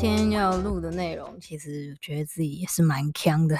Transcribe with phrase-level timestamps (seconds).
[0.00, 3.56] 今天要录的内容，其实觉得自己也是蛮锵的，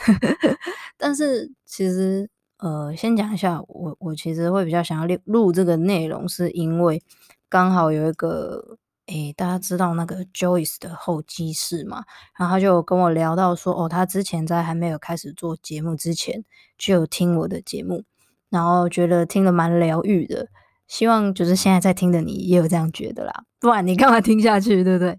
[0.96, 7.02] 但是其实呃，先讲一下，我我其实会比较想要录录这个内容，是因为
[7.48, 8.78] 刚好有一个。
[9.06, 12.04] 诶，大家知道那个 Joyce 的候机室嘛？
[12.38, 16.44] 然后他就跟我聊到说，哦，他之前在还没有开始做节目之前，
[16.76, 18.04] 就有听我的节目，
[18.50, 20.48] 然后觉得听得蛮疗愈的。
[20.86, 25.18] 希望就是现在在听的你也有这样觉得啦，不然你干嘛听下去，对不对？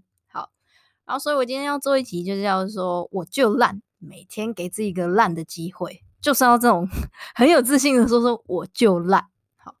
[1.10, 6.88] 然后所以我今天要做一集，就是要说我就烂，每天给自己一个烂的机会，就是要这种
[7.34, 9.26] 很有自信的说说我就烂。
[9.56, 9.74] 好，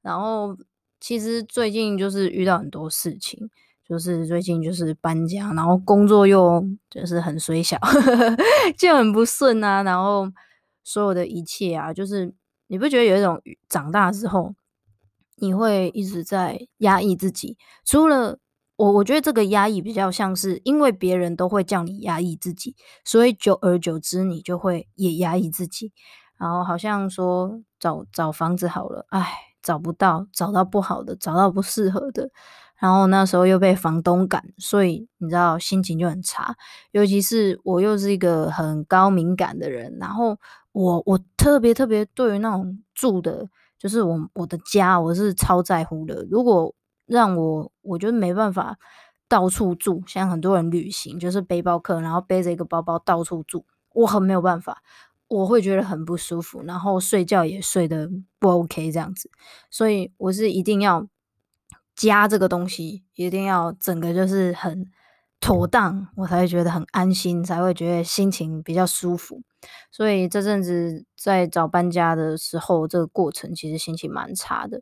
[0.00, 0.56] 然后。
[1.00, 3.48] 其实最近就是遇到很多事情，
[3.88, 7.78] 就是最近就是搬家，然后工作又就是很衰小，
[8.76, 9.80] 就很不顺啊。
[9.84, 10.28] 然后
[10.82, 12.34] 所有的一切啊，就是
[12.66, 14.56] 你不觉得有一种长大之后，
[15.36, 17.56] 你会一直在压抑自己？
[17.84, 18.40] 除了
[18.78, 25.92] 我，我觉得这个压抑比较像是因为别人都会叫你压抑自己，所以久而久之你就会也压抑自己。
[26.38, 29.26] 然后好像说找找房子好了，唉。
[29.60, 32.30] 找不到，找到不好的，找到不适合的，
[32.78, 36.54] 然后那时候又被房东赶，所以你知道心情就很差。
[36.92, 40.38] 尤其是我又是一个很高敏感的人，然后
[40.72, 43.46] 我我特别特别对于那种住的，
[43.78, 46.24] 就是我我的家，我是超在乎的。
[46.30, 46.72] 如果
[47.08, 48.78] 让我，我觉得没办法
[49.28, 53.64] 到处住，像很多人旅行就是背包客，然后背着一个包包到处住，
[53.94, 54.82] 我很没有办法。
[55.28, 59.30] 我会觉得很不舒服，然后睡觉也睡得不 OK 这样子，
[59.70, 61.06] 所以我是一定要
[61.94, 64.90] 家这个东西，一定要整个就是很
[65.38, 69.42] 妥当，我才会觉得很安心，才会觉得心情比较舒服。
[69.90, 74.80] 所以这阵子在找搬家的时候，这个过程其实心情蛮差的。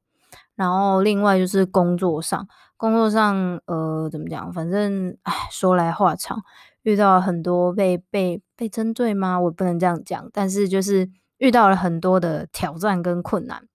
[0.56, 4.52] 然后另外就是工作上，工作上呃怎么讲？
[4.52, 6.42] 反正唉，说来话长。
[6.82, 9.40] 遇到了很多被被被针对吗？
[9.40, 13.66] 我不能这样讲，但是就是遇到了很多的挑战跟困难。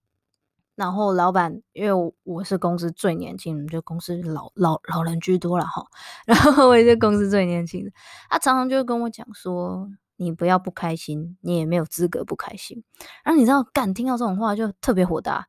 [0.74, 5.84] 然后老板，因为我，是公司最年轻，就公司老老老人居多了哈。
[6.24, 7.92] 然后我也是公司最年轻的，
[8.30, 12.82] 他常常就跟我讲说：“你不要不开心，你也没有资格不开心。”
[13.22, 15.46] 然后你知道，干听到这种话就特别火大。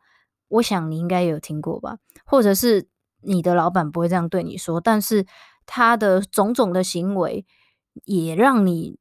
[0.54, 2.88] 我想你应该有听过吧，或者是
[3.22, 5.26] 你的老板不会这样对你说，但是。
[5.66, 7.46] 他的种种的行为，
[8.04, 9.00] 也让你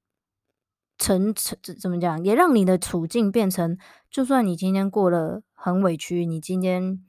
[0.97, 2.25] 成成怎么讲？
[2.25, 3.77] 也让你的处境变成，
[4.09, 7.01] 就算你今天过得很委屈，你今天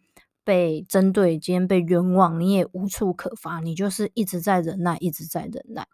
[0.44, 5.86] 被针对，今天被冤枉，你也无处可发，你就是一直在忍耐，一直在忍耐。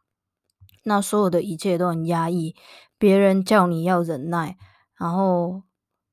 [0.86, 2.56] 那所有的一切都很压抑，
[2.98, 4.56] 别人叫你要忍耐，
[4.96, 5.64] 然后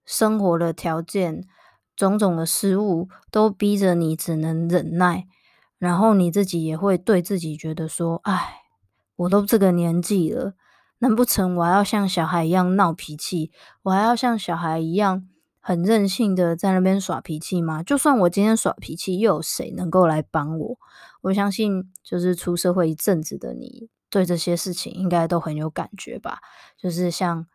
[0.04, 1.46] 生活的条件、
[1.96, 5.26] 种种的失误，都逼着你只能忍耐。
[5.78, 8.62] 然后你自己也会对自己觉得说：“哎，
[9.16, 10.54] 我都这个年纪了，
[10.98, 13.50] 难不成我还要像小孩一样闹脾气？
[13.82, 15.26] 我还要像小孩一样
[15.60, 17.82] 很任性的在那边耍脾气吗？
[17.82, 20.78] 就算我今天耍脾气，又有谁能够来帮我？
[21.22, 26.38] 我相信，就是出社会一阵子的你，对这些事情应该都很有感觉吧？
[26.78, 27.46] 就是像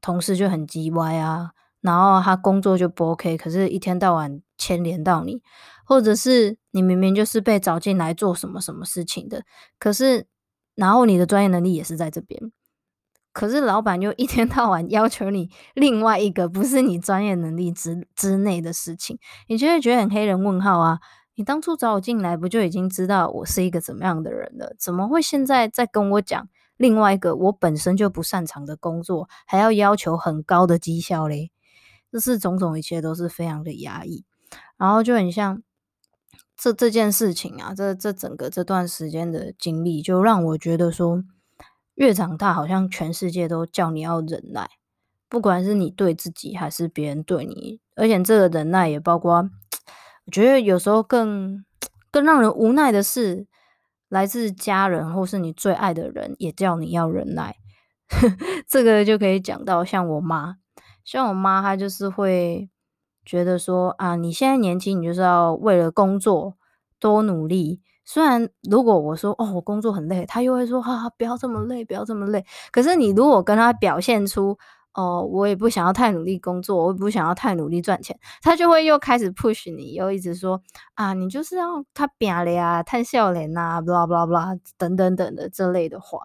[0.00, 5.42] 同事就很鸡歪啊，然后他工作就不 OK，可是一天到晚牵连到你。”
[5.90, 9.42] 或者是你明明就是被找进来做什么什么事情的，
[9.76, 10.24] 可是
[10.76, 12.52] 然后你的专业能力也是在这边，
[13.32, 19.18] 可是老板又一天到晚要求你另外一个不是你专业能力之之内的事情，
[19.48, 21.00] 你就会觉得很黑人问号啊！
[21.34, 24.76] 你当初找我进来不就已经知道我是一个怎么样的人了？
[24.78, 31.50] 怎么会现在再跟我讲另外一个我本身就不擅长的工作，还要要求很高的绩效嘞？
[32.10, 34.24] 这是种种一切都是非常的压抑，
[34.76, 35.62] 然后就很像。
[36.62, 41.24] 这这件事情啊，这这整个这段时间的经历，就让我觉得说，
[41.94, 44.68] 越长大，好像全世界都叫你要忍耐，
[45.26, 49.48] 不管是你对自己还是别人对你，而且这个忍耐也包括，
[50.26, 51.64] 我觉得有时候更
[52.10, 53.46] 更让人无奈的是，
[54.10, 57.56] 来自家人或是你最爱的人也叫你要忍耐。
[58.68, 60.56] 这个就可以讲到像我妈，
[61.10, 62.70] 像我妈，她就是会
[63.24, 66.54] 觉得说啊，你现在年轻，你就是要为了工作
[67.00, 67.80] 多努力。
[68.04, 72.44] 虽然如果我说哦，我工作很累，她又会说哈哈，不要这么累，不要这么累。
[72.70, 74.56] 可是你如果跟她表现出
[74.94, 80.62] 哦，我也不想要太努力工作，我也不想要太努力赚钱，她就会又开始 push 你，又一直说
[80.94, 86.20] 啊，你就是要他拼了呀，太笑脸呐，blah blah blah 等等等的这类的话。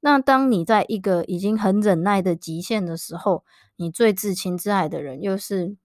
[0.00, 3.44] 那当你在一个已经很忍耐的极限的时候，
[3.76, 5.76] 你最至亲至爱的人又是，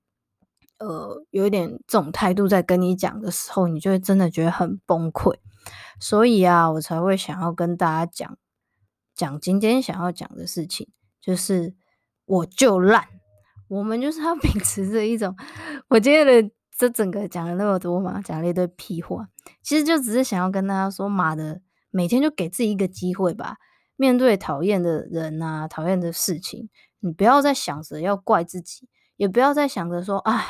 [0.77, 5.35] 呃，有一点这种态度在跟你讲的时候，你就会真的觉得很崩溃。
[5.99, 8.37] 所以啊，我才会想要跟大家讲
[9.15, 10.87] 讲今天想要讲的事情，
[11.19, 11.75] 就是
[12.25, 13.07] 我就烂，
[13.67, 15.35] 我们就是要 秉持着一种，
[15.89, 19.27] 我今天的这整个讲了那么多嘛，讲了一堆屁话，
[19.61, 21.61] 其实就只是想要跟大家说，妈的，
[21.91, 23.57] 每天就给自己一个机会吧。
[24.01, 26.71] 面对讨厌的人啊，讨厌的事情，
[27.01, 30.43] 你不要再想着要怪自己，也不要再想着说，哎，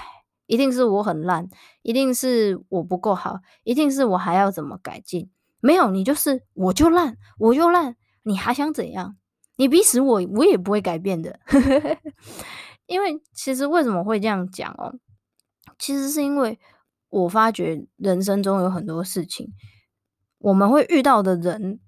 [0.45, 1.49] 一定是我很烂，
[1.81, 5.29] 一定是我不够好，一定是我还要怎么改进？
[5.59, 9.17] 没有，你就是我就烂，我就烂，你还想怎样？
[9.57, 11.37] 你逼死我，我也不会改变的。
[12.87, 14.95] 因为其实为什么会这样讲哦？
[15.77, 16.57] 其实是因为
[17.09, 19.49] 我发觉人生中有很多事情，
[20.37, 21.81] 我们会遇到的人，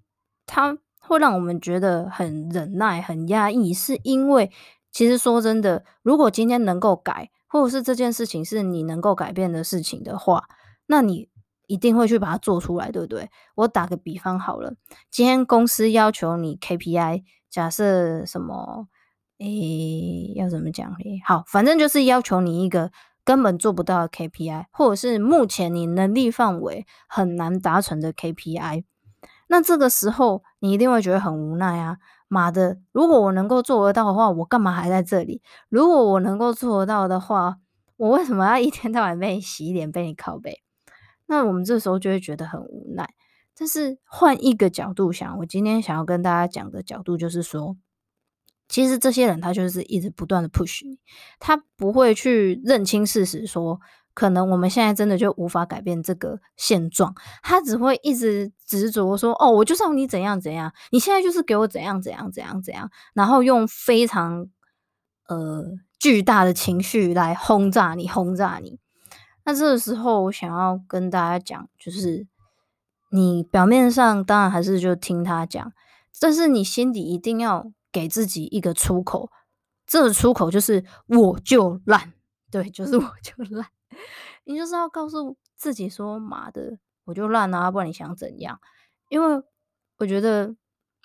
[0.45, 0.77] 他。
[1.08, 4.52] 会让我们觉得很忍耐、很压抑，是因为
[4.92, 10.46] 其实说真的，如果今天能够改，或者是这件事情是你能够改变的事情的话，
[10.88, 11.30] 那你
[11.68, 13.30] 一定会去把它做出来，对不对？
[13.56, 14.74] 我打个比方好了，
[15.12, 18.88] 今天公司要求你 KPI，假设什么，
[19.40, 21.22] 诶，要怎么讲呢？
[21.26, 22.92] 好，反正就是要求你一个
[23.26, 28.84] 根本做不到的 KPI，或者是目前你能力范围很难达成的 KPI。
[29.54, 31.98] 那这个时候，你一定会觉得很无奈啊！
[32.28, 35.44] 妈的，如果我能够做得到的话，我干嘛还在这里？
[35.70, 37.58] 如果我能够做得到的话，
[37.98, 40.64] 我为什么要一天到晚被你洗脸、被你靠背？
[41.28, 43.08] 那我们这时候就会觉得很无奈。
[43.56, 47.78] 但是换一个角度想，我今天想要跟大家讲的角度就是说，
[48.68, 50.98] 其实这些人他就是一直不断的 push 你，
[51.38, 53.80] 他不会去认清事实说。
[54.13, 64.48] 可能我们现在真的就无法改变这个现状，他只会一直执着说：“哦，我就是要你怎样怎样，你现在就是给我怎样怎样怎样怎样。”然后用非常
[65.27, 65.65] 呃
[65.98, 68.80] 巨大的情绪来轰炸你，轰炸你。
[69.45, 72.27] 那这个时候，我想要跟大家讲，就是
[73.09, 75.74] 你表面上当然还是就听他讲，
[76.21, 79.30] 但是你心底一定要给自己一个出口，
[79.88, 82.13] 这个出口就是我就烂，
[82.51, 83.68] 对，就是我就烂。
[84.44, 87.72] 你就是要告诉自己说：“妈的，我就烂啊！
[87.72, 88.60] 不然你想怎样？”
[89.10, 89.44] 因为
[89.98, 90.56] 我觉得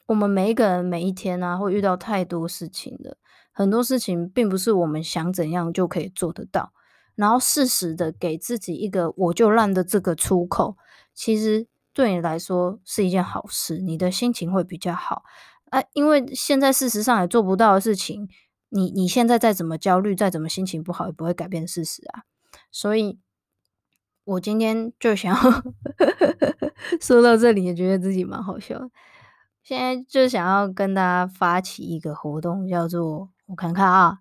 [0.07, 3.17] 我们每一个人每一天啊，会遇到太多事情了，
[3.53, 6.73] 很多事情并不是我们想怎样就可以做得到。
[7.15, 10.77] 然后适时的给自己一个“我就烂”的这个出口，
[11.13, 15.25] 其实对你来说是一件好事，你的心情会比较好
[15.71, 15.83] 啊。
[15.95, 18.29] 因为现在事实上也做不到的事情，
[18.69, 22.23] 你你现在再怎么焦虑，再怎么心情不好，也不会改变事实啊。
[22.71, 23.19] 所以，
[24.25, 25.63] 我今天就想要
[27.01, 28.91] 说到这里，也觉得自己蛮好笑。
[29.63, 34.19] 现在就想要跟大家发起一个活动，叫做我看看啊，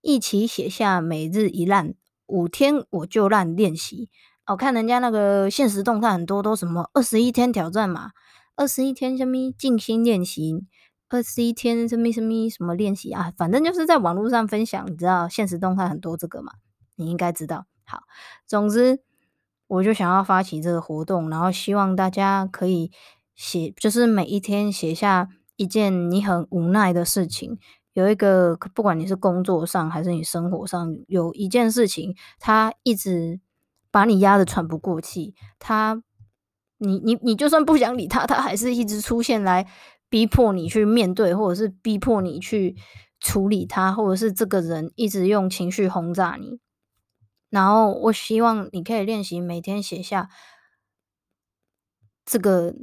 [0.00, 1.94] 一起写下每日一烂
[2.26, 4.10] 五天我就烂练习。
[4.46, 8.12] 我看人家那个现实动态很多都什么二十一天挑战嘛，
[8.56, 10.64] 二十一天什么静心练习，
[11.08, 16.52] 二十一天什么什么什么练习啊，反正就是在网络上分享，你知道现实动态很多这个嘛。
[16.98, 18.02] 你应该知道，好，
[18.46, 19.00] 总之
[19.68, 22.90] 我就想要发起这个活动，然后希望大家可以
[23.34, 27.58] 写，就是每一天写下一件你很无奈的事情，
[27.92, 33.40] 有一个不管你是工作上还是你生活上，有一件事情，他一直
[33.90, 36.02] 把你压得喘不过气，他，
[36.78, 39.66] 你你你就算不想理他，他还是一直出现来
[40.08, 42.76] 逼迫你去面对，或者是逼迫你去
[43.20, 46.58] 处理他，或者是这个人一直用情绪轰炸你。
[47.50, 50.28] 然后我希望你可以练习每天写下
[52.24, 52.74] 这个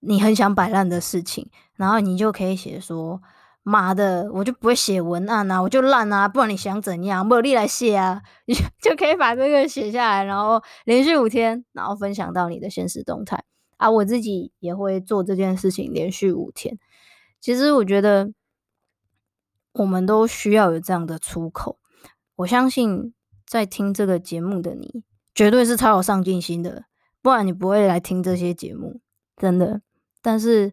[0.00, 3.22] 你很想摆烂的事情，然后你就可以写说：
[3.62, 7.26] 妈的，我就不会写文案啊，我就烂啊，不然你想怎样？
[7.26, 13.42] 没有力来写啊， 你就可以把这个写下来，然后连续五天，然后分享到你的现实动态
[13.78, 13.90] 啊。
[13.90, 16.78] 我自己也会做这件事情，连续五天。
[17.40, 18.32] 其实我觉得
[19.72, 21.78] 我们都需要有这样的出口。
[22.36, 23.14] 我相信
[23.58, 26.84] 在听这个节目的你，绝对是超有上进心的，
[27.22, 29.00] 不然你不会来听这些节目，
[29.36, 29.80] 真的。
[30.20, 30.72] 但是。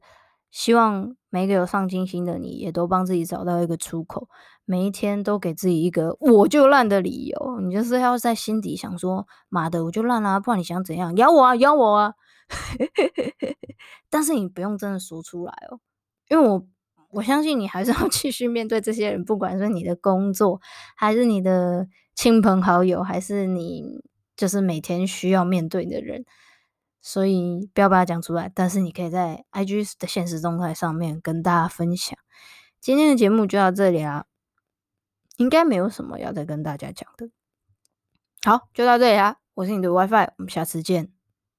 [0.53, 4.27] 希望每个有上进心的你也都帮自己找到一个出口，
[4.65, 7.61] 每一天都给自己一个我就烂的理由。
[7.61, 10.41] 你就是要在心底想说：“妈的，我就烂啊！
[10.41, 11.15] 不然你想怎样？
[11.15, 12.13] 咬我啊，咬我啊！”
[14.11, 15.79] 但是你不用真的说出来哦，
[16.27, 16.67] 因为我
[17.11, 20.59] 我相信你还是要 继续面对这些人，不管是你的工作，
[20.97, 24.03] 还是你的亲朋好友，还是你
[24.35, 26.25] 就是每天需要面对的人。
[27.03, 32.15] 所以不要把它讲出来，但是你可以在 IG 的现实动态上面跟大家分享。
[32.79, 34.27] 今天的节目就到这里啦，
[35.37, 37.31] 应该没有什么要再跟大家讲的。
[38.43, 41.11] 好，就到这里啦，我是你的 WiFi，我们下次见。